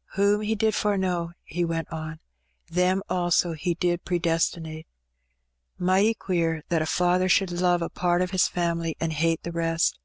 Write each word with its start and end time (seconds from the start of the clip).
'''Whom 0.16 0.40
He 0.40 0.54
did 0.54 0.74
foreknow,'" 0.74 1.32
he 1.44 1.66
went 1.66 1.86
on, 1.92 2.18
"'them 2.80 3.02
also 3.10 3.52
He 3.52 3.74
did 3.74 4.06
predestinate.' 4.06 4.86
Mighty 5.76 6.14
queer, 6.14 6.62
that 6.70 6.80
a 6.80 6.86
Father 6.86 7.28
should 7.28 7.52
love 7.52 7.82
a 7.82 7.90
part 7.90 8.22
o' 8.22 8.26
His 8.28 8.48
fam'ly 8.48 8.94
an' 9.00 9.10
hate 9.10 9.42
the 9.42 9.52
rest. 9.52 9.98